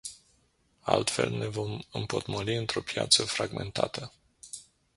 Altfel 0.93 1.31
ne 1.31 1.45
vom 1.47 1.79
împotmoli 1.91 2.55
într-o 2.55 2.81
piață 2.81 3.25
fragmentată. 3.25 4.13